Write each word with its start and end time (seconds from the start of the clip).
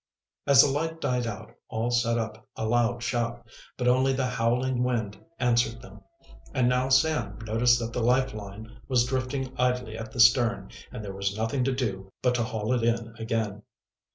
As 0.47 0.63
the 0.63 0.67
light 0.67 0.99
died 0.99 1.27
out 1.27 1.51
all 1.67 1.91
set 1.91 2.17
up 2.17 2.47
a 2.55 2.65
loud 2.65 3.03
shout. 3.03 3.45
But 3.77 3.87
only 3.87 4.13
the 4.13 4.25
howling 4.25 4.81
wind 4.83 5.23
answered 5.37 5.79
them. 5.79 6.01
And 6.55 6.67
now 6.67 6.89
Sam 6.89 7.37
noticed 7.45 7.77
that 7.77 7.93
the 7.93 8.01
lifeline 8.01 8.81
was 8.87 9.05
drifting 9.05 9.55
idly 9.59 9.95
at 9.95 10.11
the 10.11 10.19
stern, 10.19 10.71
and 10.91 11.05
there 11.05 11.13
was 11.13 11.37
nothing 11.37 11.63
to 11.65 11.71
do 11.75 12.11
but 12.23 12.33
to 12.33 12.43
haul 12.43 12.73
it 12.73 12.81
in 12.81 13.13
again. 13.19 13.61